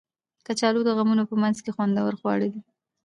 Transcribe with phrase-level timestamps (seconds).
[0.45, 2.61] کچالو د غمونو په منځ کې خوندور خواړه دي